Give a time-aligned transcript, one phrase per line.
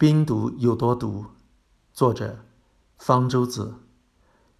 [0.00, 1.24] 冰毒有多毒？
[1.92, 2.38] 作者：
[2.98, 3.74] 方舟子。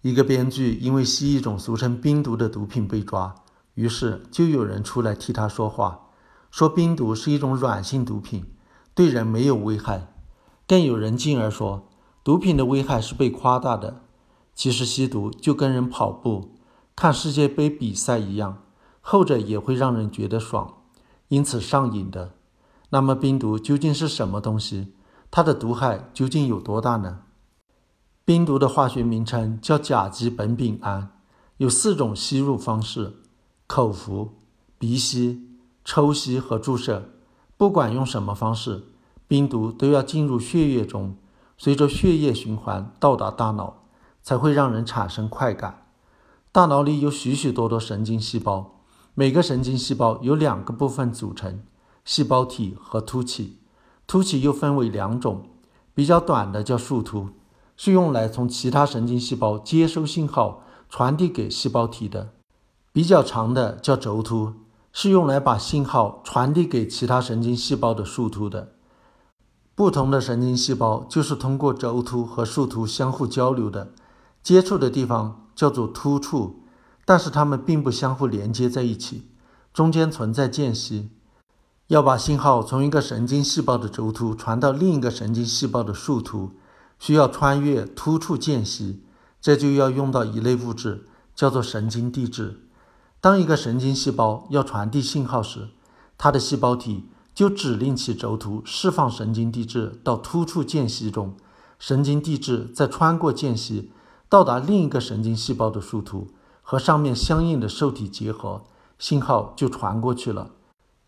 [0.01, 3.33] 一个编剧因为吸一种俗称冰毒的毒品被抓，
[3.75, 6.09] 于是就有人出来替他说话，
[6.51, 8.47] 说冰毒是一种软性毒品，
[8.93, 10.11] 对人没有危害。
[10.67, 11.87] 更有人进而说，
[12.21, 14.01] 毒品的危害是被夸大的。
[14.53, 16.57] 其实吸毒就跟人跑步、
[16.97, 18.63] 看世界杯比赛一样，
[18.99, 20.81] 后者也会让人觉得爽，
[21.29, 22.33] 因此上瘾的。
[22.89, 24.95] 那么冰毒究竟是什么东西？
[25.31, 27.19] 它的毒害究竟有多大呢？
[28.25, 31.11] 冰毒的化学名称叫甲基苯丙胺，
[31.57, 33.17] 有四种吸入方式：
[33.67, 34.33] 口服、
[34.77, 35.47] 鼻吸、
[35.85, 37.09] 抽吸和注射。
[37.57, 38.85] 不管用什么方式，
[39.27, 41.15] 冰毒都要进入血液中，
[41.57, 43.83] 随着血液循环到达大脑，
[44.23, 45.85] 才会让人产生快感。
[46.51, 48.79] 大脑里有许许多多神经细胞，
[49.13, 51.61] 每个神经细胞由两个部分组成：
[52.03, 53.58] 细胞体和突起。
[54.09, 55.43] 突起又分为两种，
[55.93, 57.29] 比较短的叫树突，
[57.77, 62.29] 是用来从其他神经细胞接收信号传递给细胞体的；
[62.91, 64.53] 比较长的叫轴突，
[64.91, 68.69] 是用来把信号传递给其他神经细胞的树突的。
[69.75, 73.91] 不同的神经细胞就是通过轴突和树突相互交流的，
[74.41, 76.63] 接触的地方叫做突触，
[77.05, 79.27] 但是它们并不相互连接在一起，
[79.71, 81.11] 中间存在间隙。
[81.89, 86.51] 要把信号从一个神经细胞的轴突传到另一个神经细胞的树突，
[86.99, 89.01] 需要穿越突触间隙，
[89.41, 92.59] 这就要用到一类物质，叫做神经递质。
[93.19, 95.69] 当一个神经细胞要传递信号时，
[96.15, 101.33] 它的细胞体就指令其轴突释放神经递质到突触间隙中，
[101.79, 103.91] 神经递质再穿过间隙，
[104.29, 106.27] 到达另一个神经细胞的树突，
[106.61, 108.61] 和上面相应的受体结合，
[108.99, 110.51] 信号就传过去了。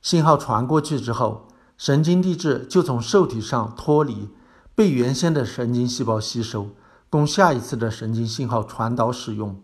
[0.02, 4.30] 信号传过去之后，神经递质就从受体上脱离，
[4.73, 6.69] 被原先的神经细胞吸收，
[7.07, 9.61] 供下一次的神经信号传导使用。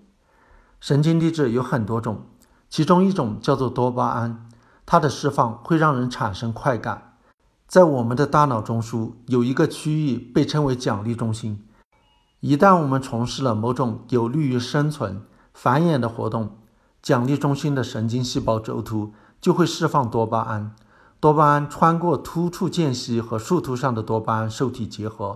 [0.79, 2.27] 神经递质有很多种，
[2.69, 4.47] 其中一种叫做多巴胺，
[4.85, 7.15] 它的释放会让人产生快感。
[7.67, 11.65] 在我们的大脑中枢有一个区域被称为奖励中心，
[12.41, 16.57] 一旦我们从事了某种有利于生存、繁衍的活动，
[17.01, 19.13] 奖励中心的神经细胞轴突。
[19.39, 20.75] 就会释放多巴胺，
[21.19, 25.35] 多巴胺穿过突触间隙和树突上的多巴胺受体结合，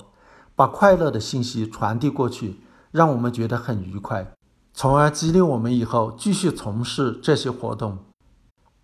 [0.56, 4.31] 把快乐的信息传递过去，让我们觉得很愉快，
[4.73, 8.00] 从而激励我们以后继续从事这些活动。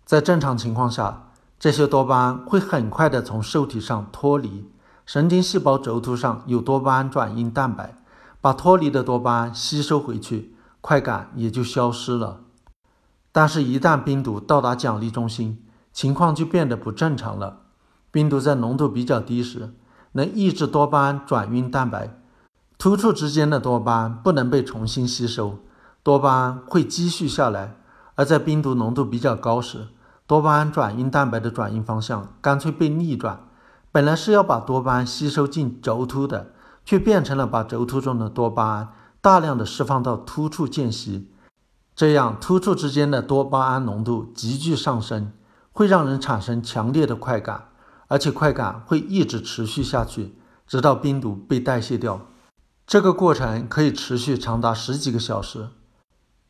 [0.04, 4.70] 在正常情况下，这些多巴胺会很快的从受体上脱离，
[5.04, 7.96] 神经细胞轴突上有多巴胺转运蛋白，
[8.40, 12.40] 把脱离的多巴胺吸收回去，快感也就消失了。
[13.38, 15.62] 但是，一旦冰毒到达奖励中心，
[15.92, 17.60] 情况就变得不正常了。
[18.10, 19.72] 冰毒在浓度比较低时，
[20.10, 22.18] 能抑制多巴胺转运蛋白，
[22.78, 25.60] 突触之间的多巴胺不能被重新吸收，
[26.02, 27.76] 多巴胺会积蓄下来；
[28.16, 29.86] 而在冰毒浓度比较高时，
[30.26, 33.38] 多巴胺转运蛋白的转运方向干脆被逆转，
[33.92, 36.50] 本来是要把多巴胺吸收进轴突的，
[36.84, 38.88] 却变成了把轴突中的多巴胺
[39.20, 41.30] 大量的释放到突触间隙。
[41.98, 45.32] 这样，突触之间的多巴胺浓度急剧上升，
[45.72, 47.70] 会让人产生强烈的快感，
[48.06, 52.28] 而且快感会一直持续下去，直到冰毒被代谢掉。
[52.86, 55.70] 这个过程可以持续长达十几个小时。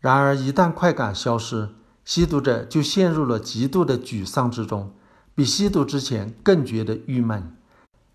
[0.01, 1.71] 然而，一旦快感消失，
[2.05, 4.93] 吸毒者就陷入了极度的沮丧之中，
[5.35, 7.57] 比吸毒之前更觉得郁闷，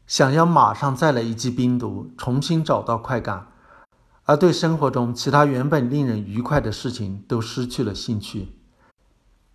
[0.06, 3.48] 想要马上再来一剂冰毒，重新找到快感。
[4.26, 8.54] 而对生活中其他原本令人愉快的事情都失去了兴趣。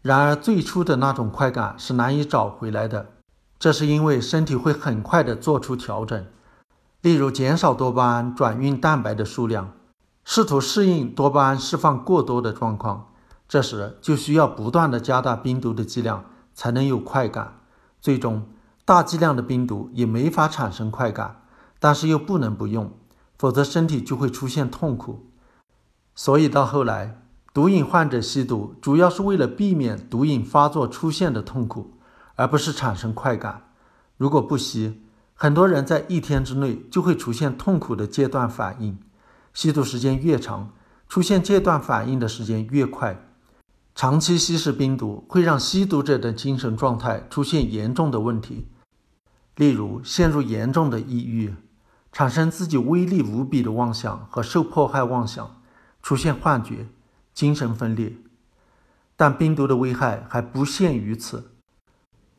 [0.02, 3.14] 然而，最初的那种快感是难以找回来的，
[3.58, 6.26] 这是因为身体会很快地做出调整，
[7.00, 9.72] 例如减少多巴胺转运蛋白的数量，
[10.24, 13.08] 试图适应多巴胺释放过多的状况。
[13.48, 17.60] 这时就需要不断地加大冰毒的剂量，才能有快感。
[18.00, 18.46] 最终，
[18.84, 21.42] 大剂量的冰毒也没法产生快感，
[21.80, 22.92] 但是又不能不用。
[23.38, 25.30] 否则，身体就会出现痛苦。
[26.14, 27.22] 所以到后来，
[27.54, 31.92] 毒瘾患者吸毒主要是为了避免毒瘾发作出现的痛苦，
[32.34, 33.70] 而不是产生快感。
[34.16, 35.00] 如果不吸，
[35.34, 38.98] 很多人在一天之内就会出现痛苦的戒断反应。
[39.54, 40.72] 吸毒时间越长，
[41.08, 43.24] 出现戒断反应的时间越快。
[43.94, 48.68] 长期吸食冰毒会让吸毒者的精神状态出现严重的问题，
[49.56, 51.54] 例如陷入严重的抑郁。
[52.18, 55.54] 产生自己威力无比的妄想和受迫害妄想，
[56.02, 56.88] 出现幻觉、
[57.32, 58.12] 精神分裂。
[59.14, 61.52] 但冰毒的危害还不限于此。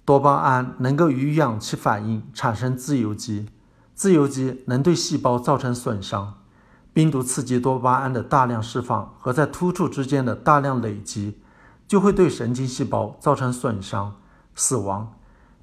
[0.03, 3.47] 多巴胺能够与氧气反应产生自由基，
[3.95, 6.33] 自由基能对细胞造成损伤。
[6.91, 11.39] 病毒刺激多巴胺的大量释放和在突触之间的大量累积，
[11.87, 14.17] 就会对神经细胞造成损伤、
[14.53, 15.13] 死亡。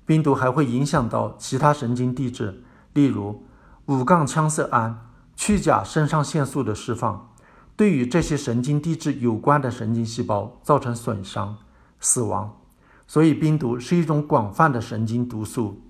[0.06, 2.64] 病毒还会影响到其他神经递质，
[2.94, 3.42] 例如
[3.86, 5.06] 五杠羟色胺、
[5.36, 7.30] 去甲肾上腺素的释放，
[7.76, 11.56] 对与这些神经递质有关的神经细胞造成损伤、
[12.00, 12.56] 死亡。
[13.06, 15.82] 所以，冰毒是一种广泛的神经毒素，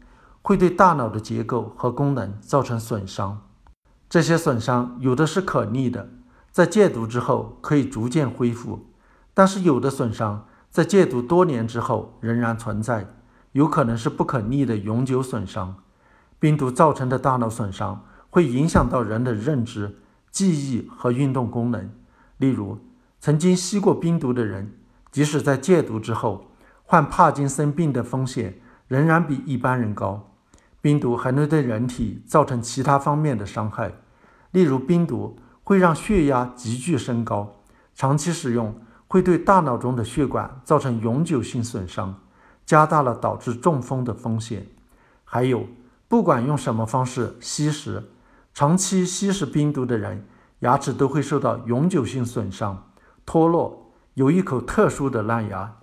[0.42, 3.40] 会对大脑的结构和功能造成损伤。
[4.10, 6.10] 这些损伤有的是可逆的，
[6.52, 8.80] 在戒毒之后可以逐渐恢复；
[9.32, 13.14] 但是有的损伤在戒毒多年之后仍然存在，
[13.52, 15.76] 有可能是不可逆的永久损伤。
[16.38, 19.96] 病毒造成的大脑损伤会影响到人的认知、
[20.30, 21.90] 记忆和运动功能。
[22.36, 22.78] 例如，
[23.20, 24.74] 曾经吸过冰毒的人，
[25.10, 26.50] 即使在戒毒之后，
[26.84, 30.32] 患帕金森病的风险仍然比一般人高。
[30.82, 33.92] 冰毒还能对人体造成其他方面的伤害，
[34.52, 37.56] 例如冰毒会让血压急剧升高，
[37.94, 38.78] 长期使用
[39.08, 42.20] 会对大脑中的血管造成永久性损伤，
[42.64, 44.66] 加大了导致中风的风险。
[45.24, 45.66] 还有，
[46.08, 48.10] 不管用什么方式吸食，
[48.54, 50.24] 长期吸食冰毒的人，
[50.60, 52.90] 牙齿都会受到永久性损伤、
[53.24, 55.76] 脱落，有一口特殊的烂牙。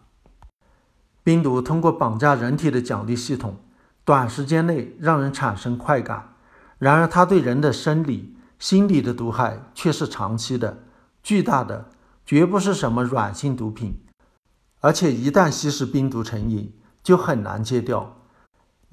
[1.23, 3.57] 冰毒通过绑架人体的奖励系统。
[4.05, 6.33] 短时间内让人产生快感，
[6.77, 10.83] 然而它对人的生理、心理的毒害却是长期的、
[11.21, 11.85] 巨大的，
[12.25, 14.03] 绝不是什么软性毒品。
[14.81, 18.22] 而且一旦吸食冰毒成瘾，就很难戒掉。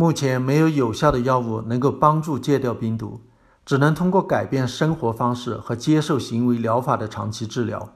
[0.00, 3.20] 目前没有有效的药物能够帮助戒掉冰毒，
[3.66, 7.92] 只能通过改变生活方式和接受行为疗法的长期治疗。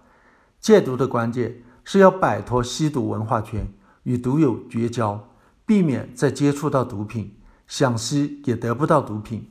[0.60, 3.72] 戒毒的关键是要摆脱吸毒文化圈，
[4.02, 5.30] 与毒友绝交。
[5.64, 9.50] 避免再接触到毒品，想吸也得不到毒品。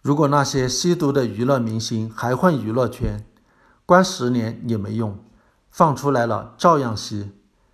[0.00, 3.22] 如果那些吸毒的娱乐明星还混娱乐圈，
[3.84, 5.18] 关十年也没用，
[5.70, 7.32] 放出来了照样吸。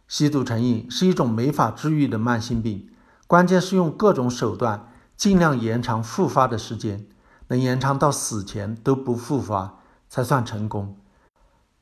[0.09, 2.89] 吸毒成瘾是一种没法治愈的慢性病，
[3.29, 7.07] 关键是用各种手段尽量延长复发的时间，
[7.49, 10.97] 能延长到死前都不复发才算成功。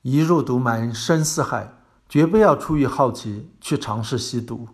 [0.02, 1.75] 一入毒门深似海，
[2.08, 4.66] 绝不要出于好奇去尝试吸毒。